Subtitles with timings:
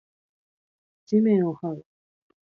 [1.05, 1.85] 地面を這う